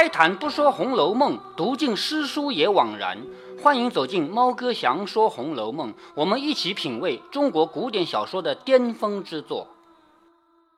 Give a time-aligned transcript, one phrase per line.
[0.00, 3.18] 开坛不说《红楼梦》，读尽诗书也枉然。
[3.62, 9.66] 欢迎走进猫哥祥说《红楼梦》，我们一起品味中国古典小说的巅峰之作。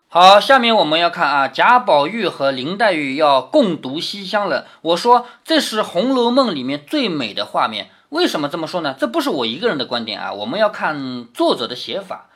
[0.08, 4.66] 好，下面我们要看啊，贾宝玉和林黛玉要共读西厢了。
[4.80, 8.96] 我说这是《红楼梦》里面最美的画面，为什么这么说呢？
[8.99, 12.30] 这不是我一个人的观点啊，我们要看作者的写法。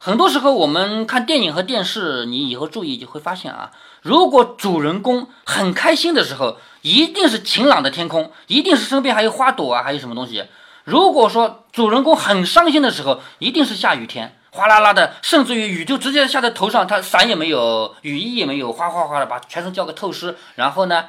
[0.00, 10.44] 很多时候我们看电影和电视，你以后注意就会发现啊，如果主人公很开心的时候，一定是晴朗的天空，一定是身边还有花朵啊，还有什么东西。
[10.84, 21.06] 如果说主人公很伤心的时候，一定是下雨天，哗啦啦的，甚至于雨就直接下在头上，他伞也没有，雨衣也没有，哗哗哗的把全身浇个透湿，然后呢，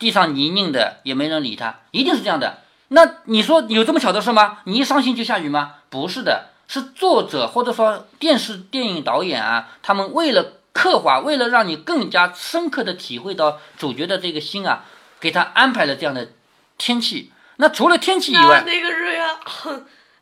[0.00, 2.58] 地上泥泞的也没人理他，一定是这样的。
[2.88, 4.58] 那你说有这么巧的事吗？
[4.64, 5.74] 你一伤心就下雨吗？
[5.88, 6.50] 不是的。
[6.68, 14.84] 是作者或者说电视电影导演啊，他们为了刻画，为了让你更加深刻的体会到主角的这个心啊，
[15.20, 16.32] 给他安排了这样的
[16.78, 17.30] 天气。
[17.56, 19.38] 那除了天气以外，那个是呀，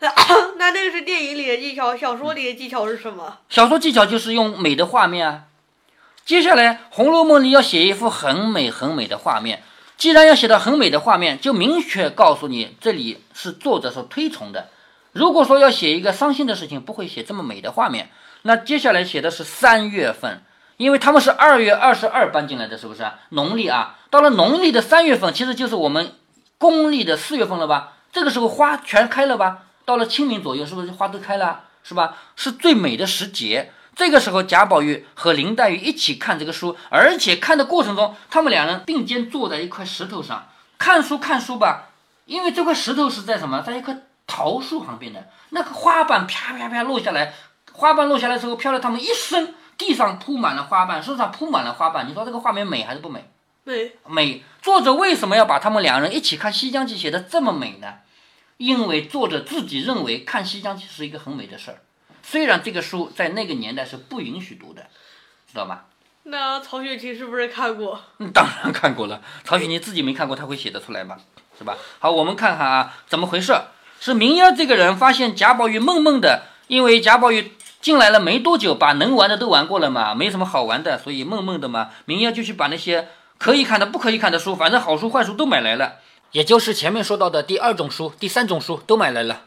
[0.58, 3.38] 那那个是电影里的技巧，小说里的技巧是什么？
[3.48, 5.44] 小说技巧就是用美的画面啊。
[6.24, 9.62] 接下来《红楼梦》里要写一幅很美很美的画面，
[9.96, 14.68] 既然要写到很美的画面，就明确告诉你这里是作者所推崇的。
[15.12, 18.10] 如果说要写一个伤心的事情，不会写这么美的画面。
[18.42, 20.42] 那接下来写的是三月份，
[20.78, 23.06] 因为他们是二月二十二搬进来的，是不是？
[23.28, 26.14] 农历啊，到了农历的三月份，其实就是我们
[26.58, 27.92] 公历的四月份了吧？
[28.10, 29.64] 这个时候花全开了吧？
[29.84, 31.64] 到了清明左右，是不是花都开了？
[31.84, 32.16] 是吧？
[32.34, 33.70] 是最美的时节。
[33.94, 41.18] 这个时候，贾宝玉和林黛玉一起看这个书，而且看的过程中，他们两人并肩坐在一块石头上看书。
[41.18, 41.90] 看书吧，
[42.24, 43.60] 因为这块石头是在什么？
[43.60, 43.98] 在一块。
[44.26, 47.34] 桃树旁边的那个花瓣啪啪啪落下来，
[47.72, 52.08] 花瓣落下来之后飘了他们一身，地上铺满了花瓣，身上铺满了花瓣。
[52.08, 53.30] 你说这个画面美还是不美？
[53.64, 54.42] 美美。
[54.60, 57.94] 作者为什么要把他们两人一起看《西厢记》写的这么美呢？
[58.56, 61.78] 因为作者自己认为看《西厢记》是一个很美的事儿，
[62.22, 64.86] 虽然这个书在那个年代是不允许读的，
[65.50, 65.80] 知道吗？
[66.24, 68.00] 那曹雪芹是不是看过？
[68.32, 69.20] 当然看过了。
[69.42, 71.16] 曹雪芹自己没看过，他会写得出来吗？
[71.58, 71.76] 是吧？
[71.98, 73.52] 好，我们看看啊，怎么回事？
[74.04, 81.90] 是明妖这个人发现贾宝玉闷闷的，因为贾宝玉进来了没多久，把能玩的都玩过了嘛，没什么好玩的，所以闷闷的嘛。
[82.06, 83.06] 明妖就去把那些
[83.38, 85.98] 可以看的、不可以看的书，反正好书坏书都买来了，
[86.32, 89.42] 也就是前面说到的第二种书、第三种书都买来了，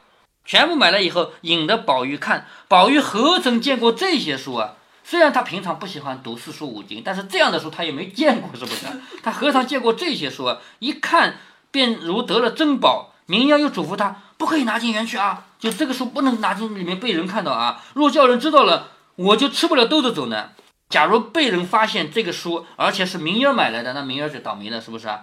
[0.46, 2.48] 全部买了以后，引得宝玉看。
[2.70, 4.76] 宝玉何曾见过这些书啊？
[5.04, 8.86] 虽然他平常不喜欢读四书五经，但是这样的书他也没见过，是不是？
[9.22, 10.60] 他何尝见过这些书啊？
[10.80, 11.40] 一看
[11.72, 13.12] 便如得了珍宝。
[13.28, 14.22] 明妖又嘱咐他。
[14.38, 15.46] 不可以拿进园区啊！
[15.58, 17.82] 就这个书不能拿进里面被人看到啊！
[17.94, 20.50] 若叫人知道了，我就吃不了兜着走呢。
[20.90, 25.22] 假如被人发现这个书，而且是明儿买来的，那明儿就倒霉了，是不是啊？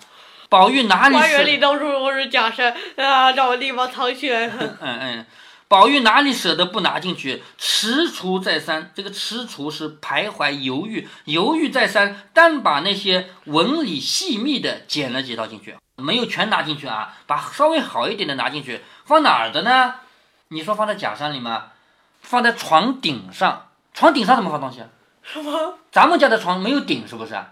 [0.48, 1.14] 宝玉哪里？
[1.14, 4.46] 花园里到处都是假山啊，找个地方藏起来。
[4.48, 5.26] 嗯嗯，
[5.72, 7.42] 宝玉哪里舍得不拿进去？
[7.58, 18.82] 踟蹰再三，这个踟蹰是徘徊犹豫，犹豫再三，单把那些纹理细密的剪了几套进去，没有全拿进去啊，把稍微好一点的拿进去。
[19.06, 19.94] 放哪儿的呢？
[20.48, 21.68] 你说放在假山里吗？
[22.20, 23.70] 放在床顶上。
[23.94, 24.82] 床顶上怎么放东西？
[25.22, 25.78] 什么？
[25.90, 27.42] 咱们家的床没有顶，是不是？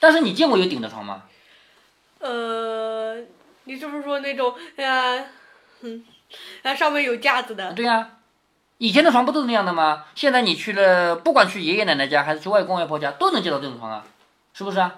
[0.00, 1.24] 但是你见过有顶的床吗？
[2.20, 3.16] 呃，
[3.64, 5.26] 你是不是说那种呀？
[5.82, 6.02] 嗯，
[6.62, 7.72] 那上面有架子的。
[7.72, 8.10] 对呀，
[8.78, 10.04] 以前的床不都是那样的吗？
[10.14, 14.04] 现在你去了，不管去爷爷奶奶家还是去外公外婆家，都能见到这种床啊，
[14.52, 14.94] 是不是啊？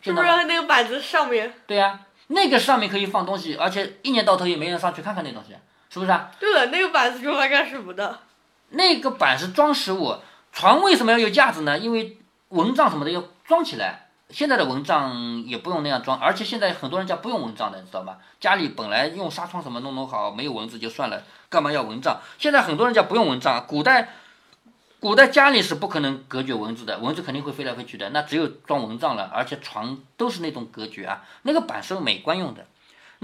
[0.00, 1.52] 是不是那个板子上面？
[1.66, 2.00] 对呀。
[2.28, 5.54] 那个上面可以放东西，而且一年到头也没人上去看看那东西，
[5.90, 6.30] 是不是啊？
[6.40, 8.20] 对了，那个板子用来干什么的？
[8.70, 10.16] 那个板是装饰物。
[10.50, 11.78] 床为什么要有架子呢？
[11.78, 12.16] 因为
[12.48, 14.01] 蚊帐什么的要装起来。
[14.32, 18.16] 现在的蚊帐也不用那样装，而且现在很多人家不用蚊帐的，你知道吗？
[18.40, 22.20] 家里本来用纱窗什么弄弄好，没有蚊子就算了，干嘛要蚊帐？
[22.38, 24.08] 现在很多人家不用蚊帐，古代。
[25.00, 29.28] 古代家里是不可能隔绝蚊子的，蚊子肯定会飞来飞去的，那只有装蚊帐了。
[29.34, 32.64] 而且床都是那种隔绝啊，那个板是美观用的。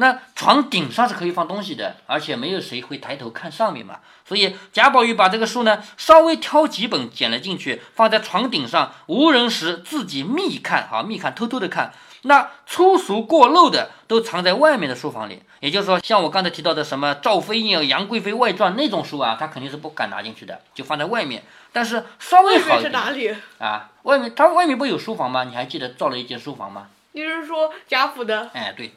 [0.01, 3.97] 那床顶上是可以放东西的，而且没有谁会抬头看上面嘛。
[4.25, 11.93] 所以贾宝玉把这个书呢，稍微挑几本捡了进去，放在床顶上，无人时自己密看，啊，密看，偷偷的看。
[12.23, 15.43] 那粗俗过漏的都藏在外面的书房里。
[15.59, 21.43] 也就是说，像我刚才提到的什么《赵飞燕》《杨贵妃外传》那种书啊，他肯定是不敢拿进去的，就放在外面。
[21.73, 22.93] 但是稍微好一点。
[22.93, 23.91] 哪里啊？
[24.05, 25.43] 外面，他外面不有书房吗？
[25.43, 26.87] 你还记得造了一间书房吗？
[27.13, 28.51] 你是说贾府的？
[28.53, 28.93] 哎，对，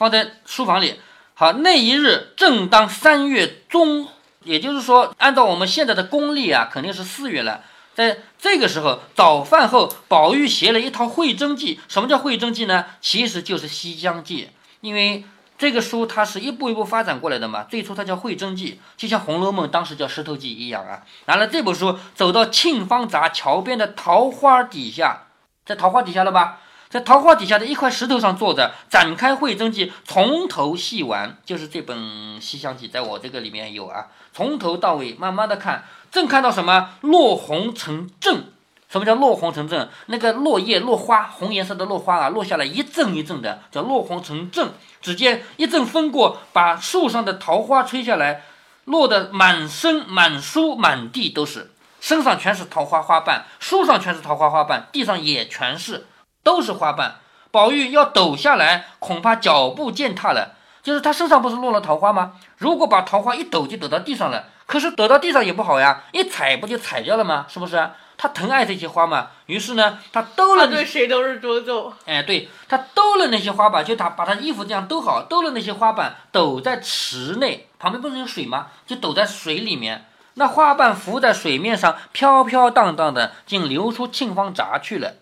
[0.00, 0.98] 放在书房里。
[1.34, 4.08] 好，那一日正当三月中，
[4.44, 7.62] 也就是说，按照我们现在的公历啊，肯定是四月了。
[7.92, 11.80] 在这个时候，早饭后，宝玉写了一套会真记。
[11.86, 12.86] 什么叫会真记呢？
[13.02, 14.44] 其实就是《西厢记》，
[14.80, 15.22] 因为
[15.58, 17.64] 这个书它是一步一步发展过来的嘛。
[17.64, 21.02] 最初它叫会真记，就像《红楼梦》当时叫石头记一样啊。
[21.26, 25.26] 拿了这本书，走到沁芳闸桥边的桃花底下，
[25.66, 26.60] 在桃花底下了吧？
[26.90, 31.96] 在桃花底下的一块石头上坐着，展开会真记，从头细玩，就是这本
[32.40, 35.84] 《西厢记》，在我这个里面有啊，从头到尾慢慢的看。
[36.10, 38.42] 正看到什么落红成阵？
[38.88, 39.88] 什么叫落红成阵？
[40.06, 44.72] 那个落叶落花，红颜色的落花啊，落下来一阵一阵的，叫落红成阵。
[45.00, 48.42] 只见一阵风过，把树上的桃花吹下来，
[48.86, 51.70] 落得满身、满书、满地都是，
[52.00, 56.08] 身上全是桃花花瓣，书上全是桃花花瓣，地上也全是，
[56.42, 57.16] 都是花瓣。
[57.50, 60.54] 宝玉要抖下来，恐怕脚步践踏了。
[60.82, 62.32] 就是他身上不是落了桃花吗？
[62.56, 64.44] 如果把桃花一抖，就抖到地上了。
[64.66, 67.46] 可是抖到地上也不好呀，一踩不就踩掉了吗？
[67.48, 67.90] 是不是？
[68.16, 70.68] 他疼爱这些花嘛，于是呢，他兜了。
[70.68, 71.92] 对谁都是诅咒。
[72.04, 78.68] 哎，对他兜了那些花瓣，就他把他衣服这样兜好，兜了那些花瓣，抖在池内，旁边不是有水吗？
[78.86, 85.14] 就抖在水里面，那花瓣浮在水面上，飘飘荡荡的，竟流出沁芳闸去了。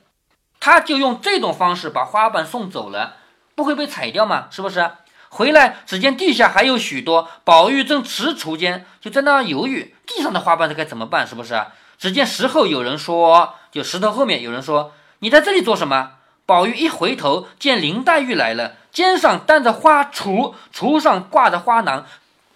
[0.60, 3.16] 他就用这种方式把花瓣送走了，
[3.54, 4.48] 不会被踩掉吗？
[4.50, 4.90] 是不是？
[5.30, 7.28] 回来，只见地下还有许多。
[7.44, 11.26] 宝玉正踟蹰间，就在那犹豫，地上的花瓣该怎么办？
[11.26, 11.66] 是不是？
[11.98, 16.12] 只见石后有人说，就石头后面有人说：“你在这里做什么？”
[16.46, 22.06] 宝玉一回头，见林黛玉来了，肩上担着花锄，锄上挂着花囊，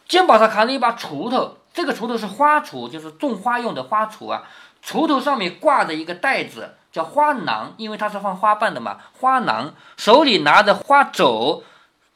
[0.08, 1.58] 肩膀上扛着一把锄头。
[1.74, 4.44] 这个锄头是花锄，就是种花用的花锄啊。
[4.82, 8.98] 锄头上面挂着一个袋子，叫花囊，因为它是放花瓣的嘛。
[9.18, 11.64] 花囊手里拿着花帚。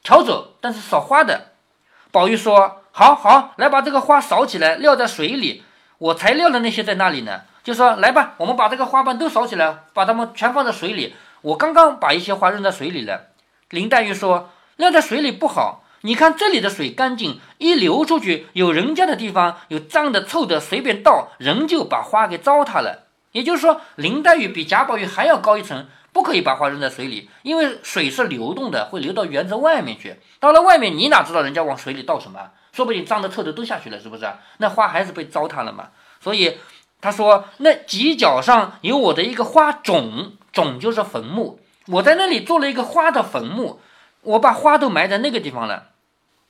[0.02, 1.46] 挑走，但是扫花的。
[2.12, 5.64] 宝玉说：“好好，来把这个花扫起来，撂在水里。
[5.98, 7.40] 我才撂的那些在那里呢。
[7.64, 11.16] 就说来吧，我们把这个花瓣都扫起来，把它们全放在水里。
[11.42, 13.22] 我刚刚把一些花扔在水里了。”
[13.70, 23.05] 林黛玉说：“撂在水里不好，你看这里的水干净，一流出去，有人家的地方有脏的、臭的，随便倒，人就把花给糟蹋了。
[23.36, 25.86] 也就是说，林黛玉比贾宝玉还要高一层。”
[26.16, 30.16] 不可以把花扔在水里，因为水是流动的，会流到园子外面去。
[30.40, 32.52] 到了外面，你哪知道人家往水里倒什么？
[32.72, 34.26] 说不定脏的、臭的都下去了，是不是？
[34.56, 35.88] 那花还是被糟蹋了嘛。
[36.18, 36.56] 所以
[37.02, 41.60] 他说，那犄角上有我的一个花冢，冢就是坟墓。
[41.88, 43.80] 我在那里做了一个花的坟墓，
[44.22, 45.88] 我把花都埋在那个地方了。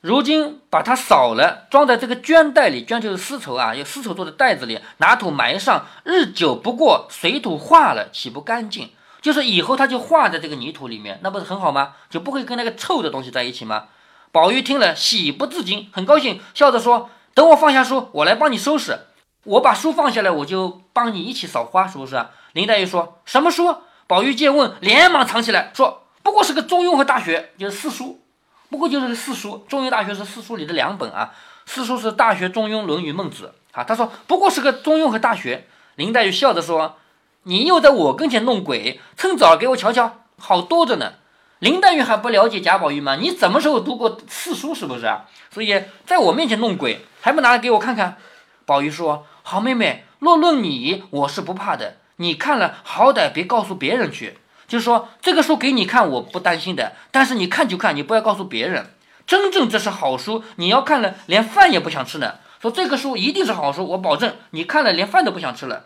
[0.01, 5.87] 如今把它扫了，装在这个绢袋里，绢就是丝绸啊，用丝绸做的袋子里，拿土埋上。
[6.03, 8.91] 日久不过，水土化了，洗不干净。
[9.21, 11.93] 就是以后它就化在这个泥土里面，那不是很好吗？
[12.09, 13.85] 就不会跟那个臭的东西在一起吗？
[14.31, 18.99] 宝玉听了喜不自禁，很高兴，笑着说：“等我放下书，我来帮你收拾。
[19.43, 22.23] 我把书放下来，我就帮你一起扫花，是不是？”
[22.53, 23.77] 林黛玉说什么书？
[24.05, 28.21] 宝玉见问，连忙藏起来，说：“不过是个《中庸》和《大学》，就是四书，
[28.69, 31.33] 不过就是个四书，《中庸》《大学》是四书里的两本啊。
[31.65, 33.83] 四书是《大学》《中庸》《论语》《孟子》啊。
[33.83, 35.57] 他说不过是个《中庸》和《大学》。
[35.95, 36.97] 林黛玉笑着说。
[37.43, 41.13] 你又在我跟前弄鬼，趁早给我瞧瞧，好多着呢。
[41.59, 43.15] 林黛玉还不了解贾宝玉吗？
[43.15, 44.75] 你什么时候读过四书？
[44.75, 45.23] 是不是啊？
[45.49, 48.17] 所以在我面前弄鬼，还不拿来给我看看？
[48.65, 51.99] 宝玉说：“好妹妹，若论你，我是不怕的。
[52.17, 54.37] 你看了，好歹别告诉别人去。
[54.67, 56.93] 就是说，这个书给你看，我不担心的。
[57.09, 58.87] 但是你看就看，你不要告诉别人。
[59.25, 62.35] 真正这是好书，你要看了，连饭也不想吃呢。
[62.61, 65.85] 说这个书一定是好书，我保证，你看了连饭都不想吃了。”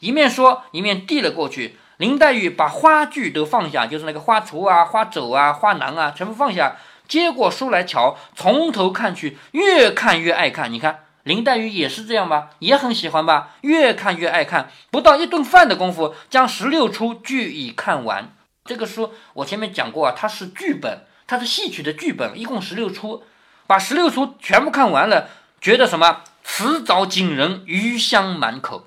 [0.00, 1.78] 一面说，一面递了过去。
[1.96, 6.76] 林黛玉把花具都放下，就是那个花锄啊、花帚啊、花囊啊，全部放下，
[7.08, 10.70] 接过书来瞧，从头看去，越看越爱看。
[10.70, 12.50] 你看，林黛玉也是这样吧？
[12.60, 13.56] 也很喜欢吧？
[13.62, 18.32] 越看越爱看，不到一顿饭的功夫，将十六出剧已看完。
[18.64, 23.24] 这个书我前面讲过啊，它是剧本，它是戏曲的剧本，一共十六出，
[23.66, 25.28] 把十六出全部看完了，
[25.60, 26.20] 觉得什么？
[26.44, 28.86] 词藻惊人，余香满口。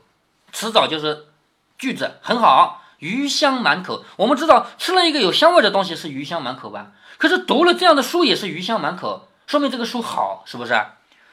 [0.53, 1.25] 迟早就是
[1.77, 4.05] 句子很好，余香满口。
[4.15, 6.93] 我们知道吃了一个有香味的东西是余香满口吧？
[7.17, 10.73] 可是读了这样的书也是余香满口，说明这个书好，是不是？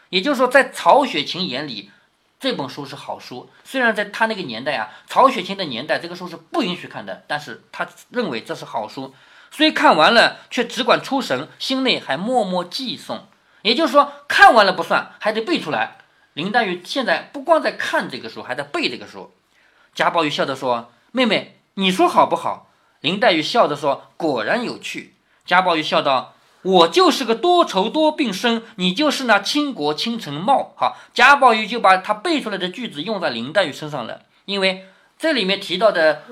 [0.08, 1.90] 也就是说，在曹雪芹眼里，
[2.38, 3.50] 这本书是好书。
[3.64, 9.14] 虽然在他那个年代啊，曹雪芹的年代，这个书是不允许看的，但是他认为这是好书。
[9.50, 13.20] 虽看完了，却只管出神，心内还默默记诵。
[13.62, 15.98] 也就是说，看完了不算，还得背出来。
[16.34, 19.32] 林黛玉现在不光在看这个书，还在背这个书。
[19.94, 22.70] 贾宝玉笑着说：“妹妹，你说好不好？”
[23.00, 25.14] 林黛玉笑着说：“果然有趣。”
[25.46, 26.34] 贾宝玉笑道
[26.66, 34.22] ：“我就是个多愁多病身，你就是那倾国倾城貌。”好，贾宝玉就把他背出来的句子用在林黛玉身上了。
[34.46, 36.22] 因为这里面提到的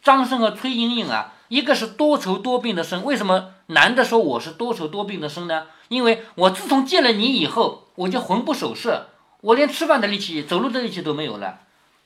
[0.00, 5.66] 张生和崔莺莺啊，一个是多愁多病的生，为什么男的说我是多愁多病的生呢？
[5.88, 9.08] 因为我自从见了你以后，我就魂不守舍，
[9.40, 11.58] 我连吃饭的力气、走路的力气都没有了，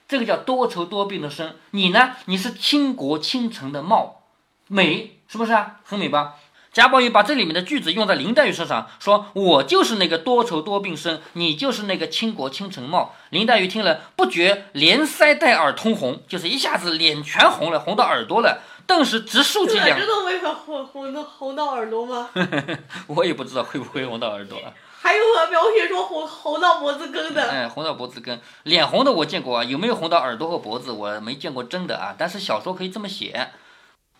[0.08, 1.54] 这个叫多愁多病的生。
[1.72, 2.12] 你呢？
[2.24, 4.22] 你是倾国倾城的貌，
[4.68, 5.80] 美是不是啊？
[5.84, 6.36] 很美吧？
[6.76, 18.60] 贾宝玉把这里面的句子用在林黛玉身上，说：“我就是那个多愁多病身，你就是那个倾国倾城貌。”林黛玉听了，不觉连腮带耳通红，就是一下子脸全红了，红到耳朵了。
[18.86, 22.28] 顿时直竖起两，知道为啥红红到红到耳朵吗？
[23.08, 24.58] 我也不知道会不会红到耳朵。
[24.58, 27.42] 啊还有个描写说红红到脖子根的。
[27.48, 30.92] 哎，红到脖子根，脸红的我见过啊，有没有红到耳朵和脖子？
[30.92, 33.48] 我没见过真的啊，但是小说可以这么写。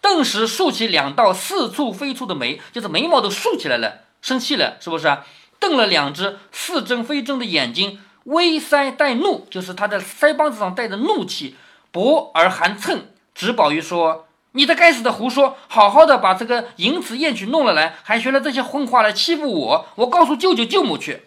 [0.07, 5.19] 顿时竖起两道似蹙非蹙的眉，就是眉毛都竖起来了，生气了，是不是？
[5.59, 11.57] 瞪了两只似睁非睁的眼睛，微腮带怒，就是他的腮帮子上带着怒气，
[11.91, 15.59] 薄而含蹭，指宝玉说：“你这该死的胡说！
[15.67, 19.87] 好好的把这个淫词艳曲弄了来，还学了这些混话来欺负我！
[19.97, 21.25] 我告诉舅舅舅母去，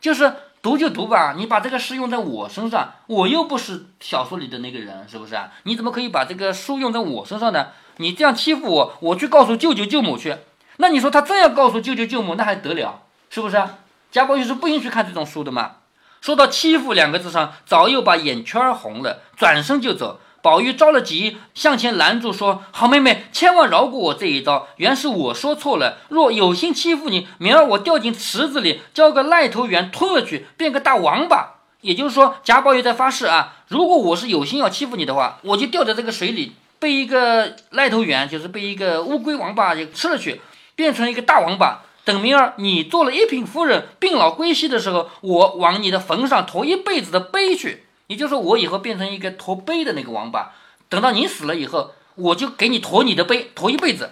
[0.00, 5.52] 就是读就读吧，你把这个诗用在我身上，我又不是小说里的那个人，是不是啊？
[5.64, 10.36] 你怎么可以把这个书用在我身上呢？”你这样欺负我，我去告诉舅舅舅母去。
[10.78, 13.02] 那你说他真要告诉舅舅舅母，那还得了？
[13.30, 13.62] 是不是？
[14.10, 15.72] 贾宝玉是不允许看这种书的嘛。
[16.20, 20.20] 说到欺负两个字上，早又把眼圈红了，转身就走。
[20.40, 24.66] 宝玉着了急，向前拦住，说：“好妹妹，千万饶过我这一刀。
[24.76, 25.98] 原是我说错了。
[26.08, 31.60] 若有心欺负你，明儿我掉进池子里，叫个癞头猿吞了去，变个大王八。
[31.82, 40.40] 也就是说，贾宝玉在发誓啊，如果我是有心要欺负你的话，我就掉在这个水里。”被一个癞头猿，就是被一个乌龟王八就吃了去，
[40.74, 41.82] 变成一个大王八。
[42.04, 47.84] 等明儿你做了一品夫人，病老归西的时候，我往你的坟上驮一辈子的碑去。
[48.08, 50.50] 也就是说，我以后变成一个驮碑的那个王八。
[50.88, 54.10] 等到你死了以后，我就给你驮你的碑，驮一辈子。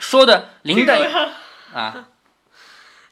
[0.00, 1.04] 说的林黛玉
[1.74, 2.08] 啊，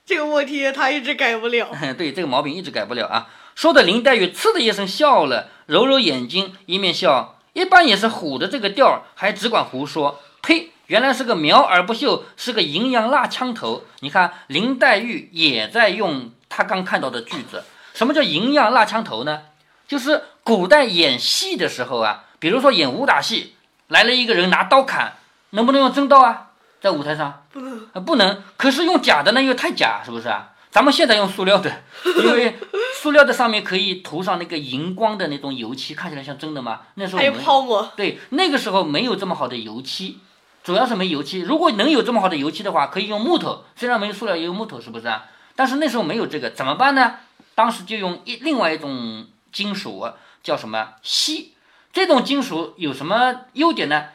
[0.07, 1.69] 这个问题他一直改不了。
[1.99, 3.29] 对，这个毛病一直改不了啊。
[3.55, 7.34] 说的林黛玉呲的一声笑了，揉揉眼睛，一面笑。
[7.55, 10.21] 一般也是唬的这个调儿，还只管胡说。
[10.43, 10.71] 呸！
[10.89, 13.85] 原来是个苗而不秀，是个营养辣枪头。
[14.01, 17.65] 你看林黛玉也在用她刚看到的句子。
[17.95, 19.45] 什么叫营养辣枪头呢？
[19.89, 23.55] 就是古代演戏的时候啊，比如说演武打戏，
[23.89, 25.15] 来了一个人拿刀砍，
[25.51, 26.49] 能不能用真刀啊？
[26.83, 28.43] 在舞台上不能，不能。
[28.59, 30.51] 可是用假的呢，又太假，是不是啊？
[30.71, 31.73] 咱们现在用塑料的，
[32.05, 32.59] 因为
[33.05, 36.81] 塑料的上面可以涂上那个荧光的那种油漆，看起来像真的吗？
[36.95, 37.93] 那时候还有泡沫。
[37.95, 40.21] 对，那个时候没有这么好的油漆，
[40.63, 41.41] 主要是没油漆。
[41.41, 45.27] 如果能有这么好的油漆的话，可以用木头，虽然没有塑料，也有木头，是不是啊？
[45.55, 47.17] 但是那时候没有这个，怎么办呢？
[47.55, 50.09] 当时就用一另外一种金属，
[50.43, 51.53] 叫什么锡。
[51.93, 54.07] 这种金属有什么优点呢？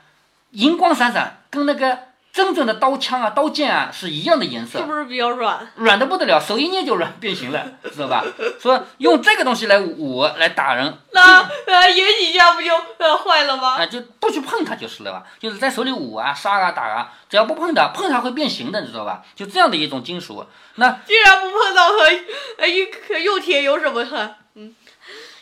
[0.54, 2.09] 银光闪闪，跟那个。
[2.32, 5.72] 真正的刀枪啊，刀剑啊是一样的颜色，是不是比较软？
[5.76, 8.24] 软的不得了，手一捏就软变形了，知道吧？
[8.62, 13.78] 说用这个东西来舞来打人，那呃也几下不就呃坏了吗？
[13.78, 15.24] 啊，就不去碰它就是了吧？
[15.40, 19.24] 就是在手里舞啊、杀啊、打啊，只要不碰它，碰它会变形的，你知道吧？
[19.36, 20.46] 就这样的一种金属。
[20.76, 21.96] 那既然不碰到和
[22.58, 22.88] 呃用
[23.24, 24.74] 用铁有什么和嗯，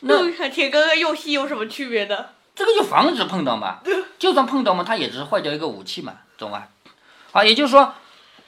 [0.01, 2.29] 那铁跟又细有什么区别的？
[2.55, 3.81] 这个就防止碰到嘛，
[4.17, 6.67] 就算碰到嘛，它也只是坏掉一个武器嘛，懂吧？
[7.31, 7.93] 啊，也就是说，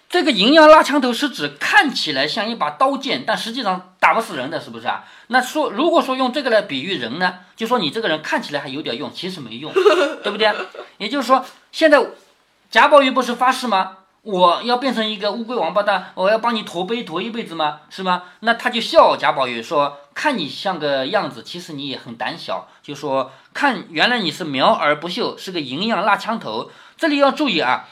[0.09, 5.03] 这个银阳拉枪头是指看起来像一把刀剑，但实际上打不死人的是不是啊？
[5.27, 9.71] 那说如果说用这个来比喻人呢，就说你这个人看起来还有点用，其实没用，
[10.23, 10.51] 对不对？
[10.97, 12.03] 也就是说，现在
[12.71, 13.97] 贾宝玉不是发誓吗？
[14.21, 17.81] 我要变成一个乌龟王八蛋，我要帮你驼背驼一辈子吗？
[17.89, 18.23] 是吗？
[18.41, 22.67] 那他就笑贾宝玉说：“看你像个样子，其实你也很胆小。
[22.83, 26.69] 就说看原来你是苗而不秀，是个营养拉枪头。
[26.97, 27.87] 这里要注意啊。”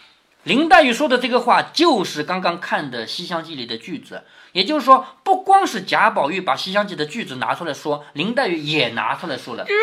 [0.48, 4.24] 林黛玉说的这个话，就是刚刚看的《西厢记》里的句子。
[4.54, 9.66] 也就是说，不光是贾宝玉把《西厢记》的句子拿出来说，林黛玉也拿出来说了。
[9.66, 9.82] 就是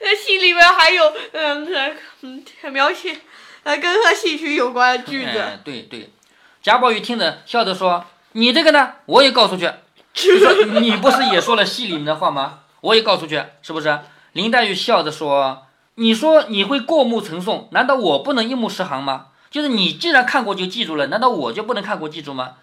[0.00, 3.16] 那戏里面还有嗯嗯描写
[3.62, 5.60] 呃跟和戏曲有关的句子。
[5.64, 6.10] 对对，
[6.60, 9.70] 贾宝玉听着笑着说：“你这个呢，我也告出去。
[10.80, 12.58] 你不是也说了戏里面的话吗？
[12.80, 14.00] 我也告出去，是不是？”
[14.34, 22.54] 林黛玉笑着说：“你说你会过目成诵，难道我不能一目十行吗？”就是你既然看过就记住了，难道我就不能看过记住吗？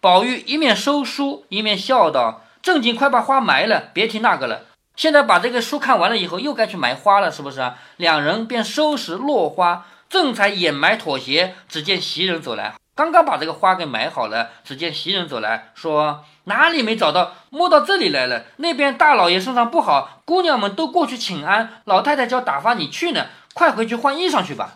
[0.00, 4.66] 宝玉一面收书一面笑道：“正经快把花埋了，别提那个了。
[4.94, 17.34] 现在把这个书看完了以后，又该去埋花了，是不是啊？”两人便收拾落花，正才掩埋妥协，只见袭人走来，刚刚把这个花给埋好了，只见袭人走来说：“哪里没找到？
[17.50, 18.44] 摸到这里来了。
[18.58, 24.74] 那边大老爷身上不好，姑娘们都过去请安，老太太叫打发你去呢，快回去换衣裳去吧。”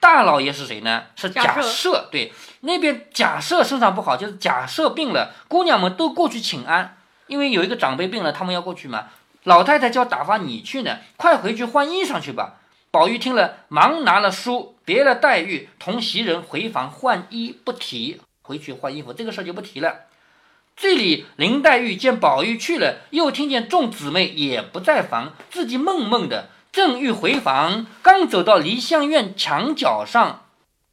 [0.00, 1.04] 大老爷是谁呢？
[1.14, 2.08] 是贾贾赦。
[2.10, 9.08] 对，那边贾赦身上不好，就是贾赦病了，姑娘们都过去请安，因为有一个长辈病了，他们要过去嘛。
[9.44, 12.56] 老太太叫打发你去呢，快回去换衣裳去吧。
[12.90, 20.06] 宝玉听了，忙拿了书，别了黛玉，同袭人回房换衣，不提回去换衣服，这个事儿就不提了。
[20.76, 30.44] 这里林黛玉见宝玉去了，又听见众姊妹也不在房，自己闷闷的，正欲回房，刚走到梨香院墙角上。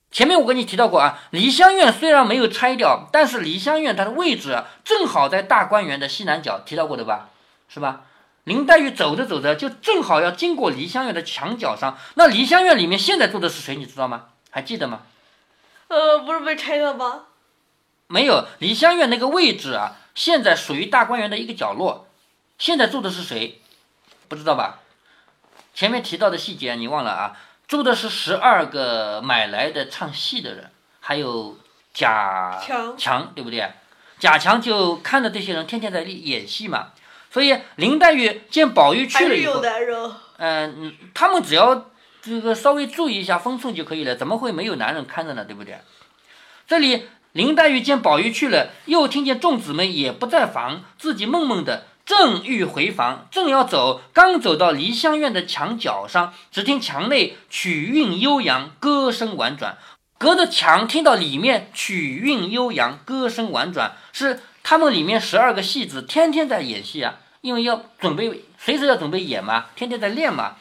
[0.10, 7.30] 前面我跟你提到过啊，梨香院虽然没有拆掉，但是梨香院它的位置啊，正好在大观园的西南角，提到过的吧？
[7.68, 8.02] 是吧？
[8.46, 11.98] 林黛玉走着走着，就正好要经过梨香院的墙角上。
[12.16, 13.76] 那梨香院里面现在住的是谁？
[13.76, 14.28] 你知道吗？
[14.50, 15.02] 还记得吗？
[15.90, 17.24] 呃，不是被拆了吗？
[18.08, 22.08] 没有，梨香院那个位置啊，现在属于大观园的一个角落。
[22.58, 23.62] 现在住的是谁？
[24.30, 24.80] 不知道吧？
[25.78, 27.38] 前面提到的细节你忘了啊？
[27.68, 31.56] 住的是十二个买来的唱戏的人，还有
[31.94, 33.72] 贾强强，对不对？
[34.18, 36.88] 贾强就看着这些人天天在演戏嘛。
[37.30, 39.62] 所以林黛玉见宝玉去了以后，
[40.38, 41.92] 嗯、嗯，他们只要
[42.24, 45.46] 这个稍微注意一下分寸就可以了，怎么会没有男人看着呢？
[45.46, 45.78] 对不对？
[46.66, 59.78] 这里林黛玉见宝玉去了，又听见众姊妹也不在房，自己闷闷的，正欲回房，正要走，刚走到梨香院的墙角上，只听墙内曲韵悠扬，歌声婉转。
[60.18, 70.56] 隔着墙听到里面曲韵悠扬，歌声婉转，是他们里面十二个戏子天天在演戏啊，因为要准备随时要准备演嘛，天天在练嘛。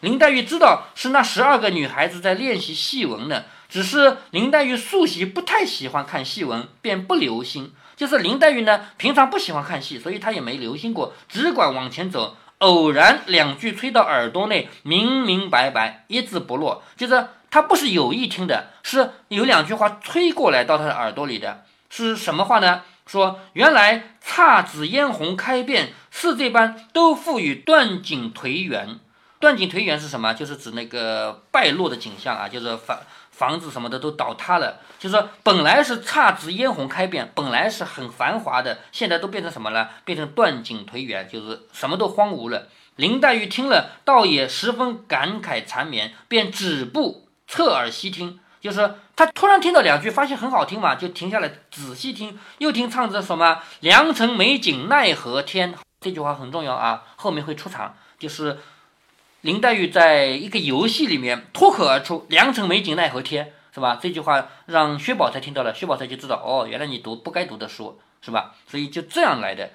[0.00, 7.72] 林黛玉知道是那十二个女孩子在练习戏文呢，只是林黛玉素习不太喜欢看戏文，便不留心。
[7.98, 12.36] 就是林黛玉呢，平常不喜欢看戏，所以她也没留心过，只管往前走。
[12.58, 16.82] 偶然两句吹到耳朵内，明明白白，一字不落。
[16.96, 21.64] 就是她不是有意听的，是有两句话吹过来到她的耳朵里的。
[21.90, 22.82] 是什么话呢？
[23.06, 29.00] 说原来姹紫嫣红开遍，是这般都赋予断井颓垣。
[29.40, 30.34] 断井颓垣是什么？
[30.34, 32.98] 就是指那个败落的景象啊，就是反
[33.38, 34.80] 房子什么的都倒塌了。
[34.98, 39.90] 就是说本来是姹紫嫣红开遍，本来是很繁华的，现在都变成什么了？
[40.04, 42.66] 变成断井颓垣，就是什么都荒芜了。
[42.96, 48.40] 林黛玉听了，倒也十分感慨缠绵，便止步侧耳细听。
[48.60, 55.72] 就是说她突然听到两句，发现很好听嘛，就停下来仔细听，又听唱着什么“良辰美景奈何天”，
[56.02, 58.58] 这句话很重要啊，后面会出场，就是
[59.42, 63.96] 林黛玉在一个游戏里面脱口而出“良辰美景奈何天”，是吧？
[64.02, 68.56] 这句话让薛宝钗听到了，薛宝钗就知道哦，原来你读不该读的书，是吧？
[68.68, 69.70] 所以就这样来的。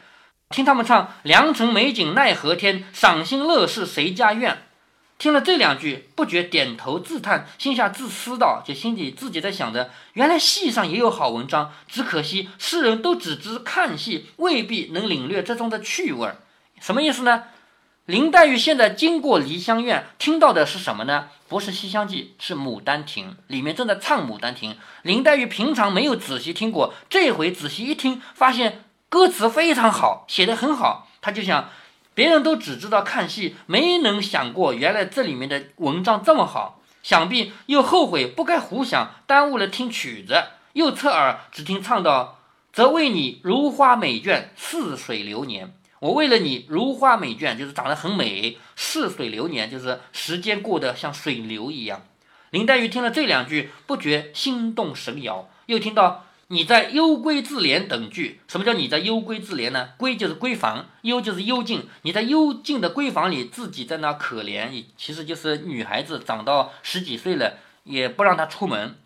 [0.50, 4.64] 听他们唱“良辰美景奈何天，赏心乐事谁家院”，
[5.18, 16.36] 听了这两句，不觉点头自叹，心下自思道：就心里自己在想着，原来戏上也有好文章，只可惜世人都只知看戏，未必能领略这中的趣味儿。
[16.82, 17.46] 什么意思呢？
[18.06, 21.30] 林黛玉现在经过梨香院，听到的是什么呢？
[21.48, 24.74] 不是《西厢记》，是《牡丹亭》，里面正在唱《牡丹亭》。
[25.04, 31.08] 林黛玉平常没有仔细听过，这回仔细一听，发现歌词非常好，写得很好。
[31.22, 31.70] 她就想，
[32.14, 36.82] 别人都只知道看戏，没能想过原来这里面的文章这么好。
[37.04, 40.44] 想必又后悔不该胡想，耽误了听曲子。
[40.74, 42.40] 又侧耳只听唱到
[42.74, 52.06] ：“则为你如花美眷，似水流年。”我为了你如花美眷，就是长得很美；似水流年，就是时间过得像水流一样。
[52.50, 55.50] 林黛玉听了这两句，不觉心动神摇。
[55.68, 59.92] 又听到“你在幽闺自怜”等句，什么叫你在幽闺自怜呢？
[59.98, 61.88] 闺就是闺房，幽就是幽静。
[62.02, 68.98] 你在幽静的闺房里，自己在那可怜，其实就是女孩子长到十几岁了，也不让她出门。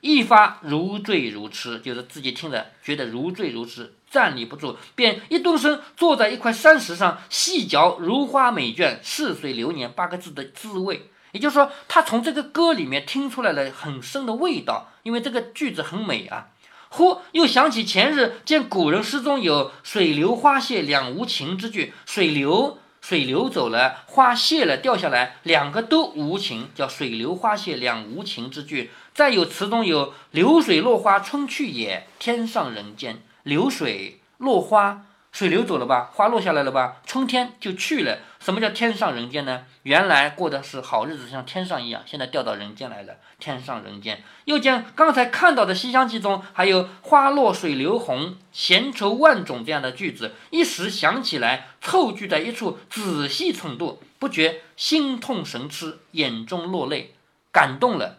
[0.00, 11.10] 一发如醉如痴，就是自己听着觉得如醉如痴，站立不住，便一蹲身坐在一块山石上，细嚼“如花美眷，似水流年”八个字的滋味。
[11.32, 16.48] 也就是说，他从这个歌里面听出来了很深的味道，因为这个句子很美啊。
[16.90, 28.90] 忽又想起前日见古人诗中有“水流花谢两无情”之句，水流水流走了，花谢了掉下来，两个都无情，叫“水流花谢两无情”之句。
[29.18, 39.64] 再有词中有“流水落花春去也，天上人间”，流水落花，水流走了吧，花落下来了吧，春天就去了，什么叫天上人间呢？
[39.82, 43.16] 原来过的是好日子，像天上一样，现在掉到人间来了。
[43.40, 57.14] 天上人间，又见刚才看到的《西厢记》中还有“花落水流红，闲愁万种”这样的句子，一时想起来，凑聚在一处，仔细重读，不觉心痛神痴，眼中落泪，
[57.50, 58.18] 感动了。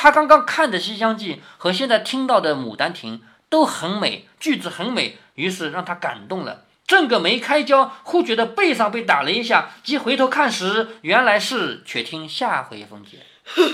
[0.00, 6.66] 他刚刚看的《西厢记》和现在听到的《牡丹亭》都很美，句子很美，于是让他感动了。
[6.86, 11.82] 正个没开交，忽觉得背上被打了一下，即回头看时，原来是。
[11.84, 13.18] 且听下回分解。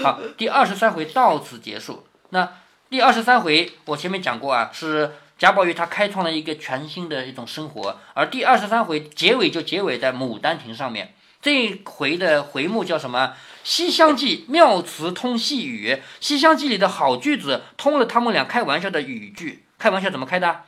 [0.03, 2.07] 好，第二十三回到此结束。
[2.31, 2.55] 那
[2.89, 11.14] 第二十三回我前面讲过啊，是贾宝玉他开创了一个全新的一种生活，而第二十三回结尾就结尾在《牡丹亭》上面。
[11.45, 13.27] 这回的回目叫什么？
[13.63, 19.67] 《西厢记》妙词通细语，《西厢记》里的好句子通了他们俩开玩笑的语句。
[19.79, 20.63] 开玩笑怎么开的？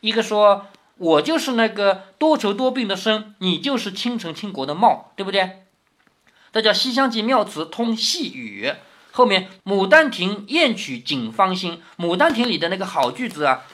[0.00, 0.66] 一个说。
[0.98, 5.62] 我就是那个多愁多病的身，你就是倾城倾国的貌，对不对？
[6.52, 8.72] 这叫《西厢记》妙词通细语。
[9.10, 13.64] 后面《牡丹亭》艳曲锦芳心，《牡丹亭》里的那个好句子啊，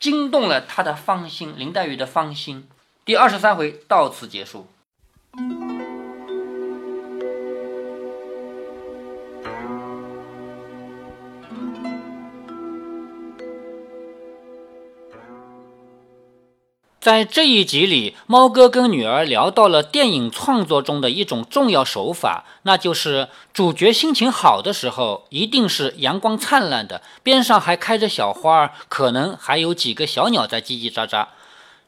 [0.00, 2.66] 惊动了他的芳心，林黛玉的芳心。
[3.04, 4.66] 第二十三回到此结束。
[16.98, 31.26] 在这一集里，猫哥跟女儿聊到了电影创作中的一种重要手法，那就是主角心情好的时候，一定是阳光灿烂的，边上还开着小花，可能还有几个小鸟在叽叽喳喳；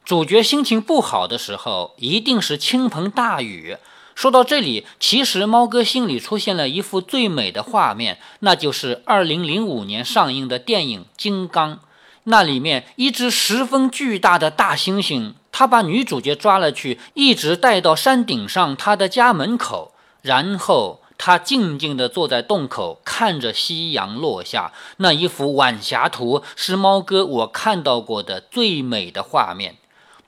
[0.09, 3.77] 主角心情不好的时候，一定是倾盆大雨。
[4.15, 11.75] 说到这里，其实猫哥心里出现了一幅最美的画面，那就是2005年上映的电影《金刚》。
[12.23, 19.93] 那里面一只十分巨大的大猩猩，他把女主角抓了去，一直带到山顶上他的家门口，
[20.23, 24.73] 然后他静静地坐在洞口，看着夕阳落下。
[24.97, 29.75] 那一幅晚霞图是猫哥我看到过的最美的画面，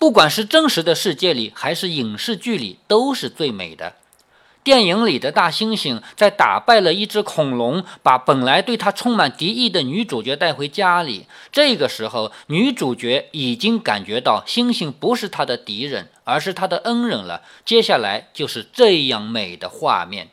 [0.01, 3.93] 不管是真实的世界里还是影视剧里，都是最美的。
[4.63, 11.27] 电影里的大猩猩在打败了一只恐龙，把本来对他充满敌意的女主角带回家里。
[11.51, 17.43] 这个时候，女主角已经感觉到猩猩不是她的敌人，而是她的恩人了。
[17.63, 20.29] 接下来就是这样美的画面。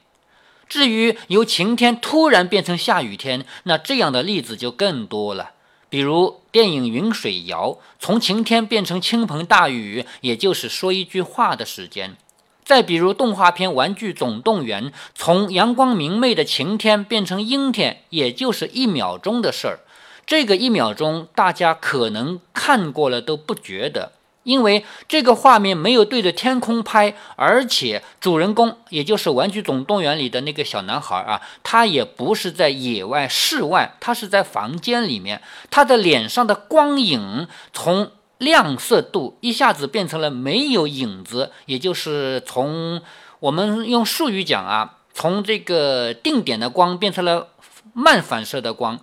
[0.67, 5.51] 至于由晴天突然变成下雨天，那这样的例子就更多了。
[5.91, 7.69] 比如电影《云水谣》，
[8.01, 12.17] 从晴天变成倾盆大雨，也就是说一句话的时间。
[12.65, 19.79] 再比如动画片《玩具总动员》，从阳光明媚的晴天变成阴天，也就是一秒钟的事儿。
[20.27, 24.11] 这个一秒钟，大家可能看过了都不觉得，
[24.49, 38.11] 因为这个画面没有对着天空拍，而且主人公，也就是《玩具总动员》里的那个小男孩啊，他也不是在野外室外，他是在房间里面，他的脸上的光影从。
[38.39, 43.03] 亮色度一下子变成了没有影子，也就是从
[43.41, 47.49] 我们用术语讲啊，从这个定点的光变成了
[47.95, 49.01] 慢反射的光。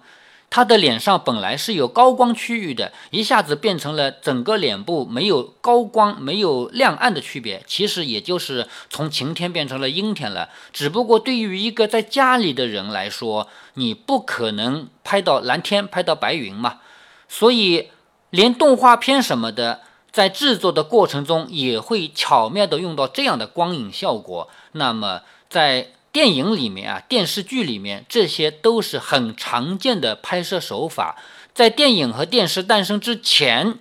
[0.56, 7.62] 他的脸上本来是有高光区域的，一下子变成了整个脸部没有高光、没有亮暗的区别。
[7.68, 10.48] 其实也就是从晴天变成了阴天了。
[10.72, 16.80] 只不过对于一个在家里的人来说，你不可能拍到蓝天、拍到白云嘛，
[17.28, 17.90] 所以。
[18.32, 24.50] 连动画片什么的，在制作的过程中也会巧妙的用到这样的光影效果。
[24.74, 31.18] 那么，在电影里面啊，电视剧里面，这些都是很常见的拍摄手法。
[31.54, 33.80] 在电影和电视诞生之前，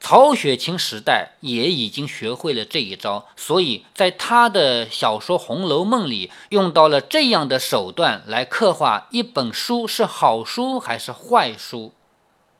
[0.00, 11.92] 曹雪芹时代也已经学会了这一招，所以在他的小说《红楼梦》里，用到了这样的手段来刻画一本书是好书还是坏书。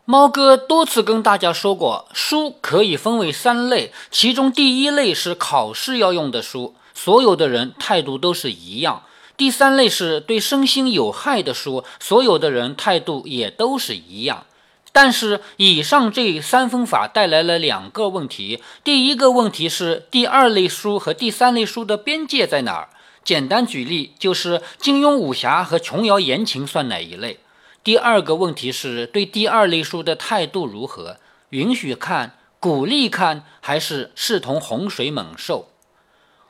[0.04, 9.02] 猫哥多次跟大家说过，书可以分为三类，其中第一类是考试要用的书，所有的人态度都是一样；
[9.36, 14.46] 第三类是对身心有害的书，所有的人态度也都是一样。
[14.92, 22.88] 但是以上这三分法带来了两个问题：第一个问题是第二类书和第三类书的边界在哪儿？
[23.22, 27.40] 简单举例，就是金庸武侠和琼瑶言情算哪一类？
[27.84, 31.18] 第二个问题是对第二类书的态度如何？
[31.50, 35.68] 允许看、鼓励看，还是视同洪水猛兽？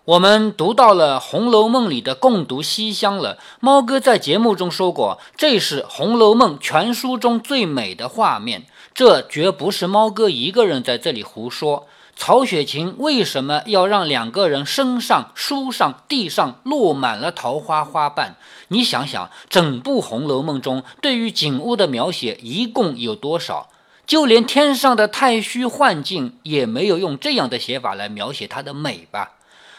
[0.06, 3.38] 我们读到了《红楼梦》里的共读西厢了。
[3.58, 8.66] 猫哥在节目中说过，这是《红楼梦》全书中最美的画面。
[8.94, 11.88] 这绝不是猫哥一个人在这里胡说。
[12.14, 18.36] 曹雪芹为什么要让两个人身上、书上、地上落满了桃花花瓣？
[18.68, 23.70] 你想想，整部《红楼梦》中对于景物的描写一共有多少？
[24.06, 29.32] 就连天上的太虚幻境也没有用这样的写法来描写它的美吧？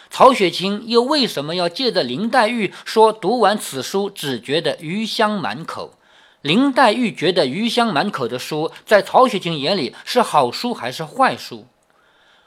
[0.09, 5.93] 曹雪芹又为什么要借着林黛玉说读完此书只觉得余香满口？
[6.41, 11.65] 林黛玉觉得余香满口的书，在曹雪芹眼里是好书还是坏书？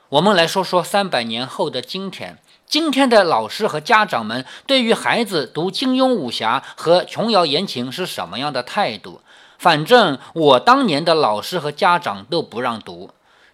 [0.09, 9.21] 我们来说说三百年后的今天，今天的老师和家长们对于孩子读金庸武侠和琼瑶言情是什么样的态度？
[9.59, 13.11] 反正我当年的老师和家长都不让读。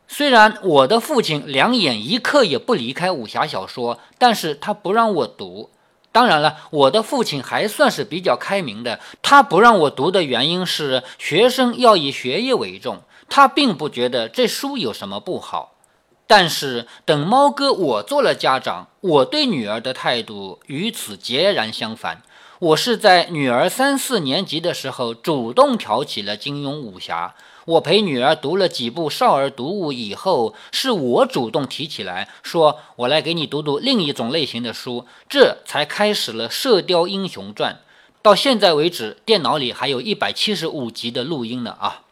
[0.08, 5.70] 虽然我的父亲两眼一刻也不离开武侠小说，但是他不让我读。
[6.12, 15.74] 当然了，我的父亲还算是比较开明的，他不让我读的原因是学生要以学业为重，他并不觉得这书有什么不好。
[16.26, 22.22] 但是等猫哥我做了家长，我对女儿的态度与此截然相反。
[22.58, 27.34] 我是在女儿三四年级的时候主动挑起了金庸武侠。
[27.66, 37.74] 我陪女儿读了几部少儿读物以后，是我主动提起来说：“我来给你读读另一种类型的书。”这才开始了《射雕英雄传》。
[38.22, 42.02] 到现在为止，电脑里还有一百七十五集的录音呢啊！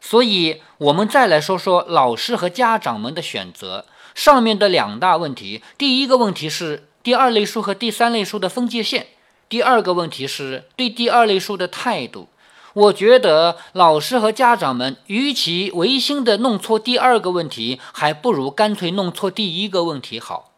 [0.00, 3.86] 所以，我们再来说说老师和家长们的选择。
[4.14, 9.04] 上面的两大问题，第一个问题是第二类书和第三类书的分界线；
[9.52, 12.28] 第二个问题是对第二类书的态度。
[12.72, 20.52] 我觉得老师和家长们，与其违心的弄错第二个问题，还不如干脆弄错第一个问题好。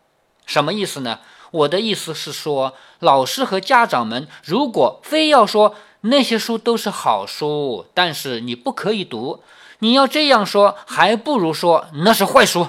[0.46, 1.18] 什么意思呢？
[1.50, 5.74] 我的意思是说，老师和家长们如果非要说。
[6.06, 9.42] 那些书都是好书，但是你不可以读。
[9.78, 12.68] 你要这样说，还不如说那是坏书，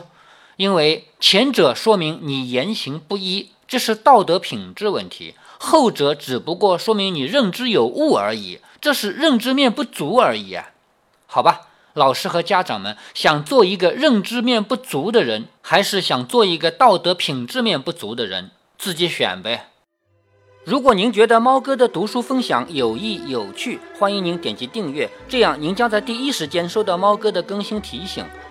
[0.55, 10.69] 因为前者说明你言行不一，这是道德品质问题；后者只不过说明你认知有误而已，这是认知面不足而已啊。
[11.25, 11.61] 好吧，
[11.93, 19.69] 老师和家长们想做一个认知面不足的人，还是想做一个道德品质面不足的人，自己选呗。
[20.63, 28.25] 如果您觉得猫哥的读书分享有益有趣，欢迎您点击订阅，这样您将在第一时间收到猫哥的更新提醒。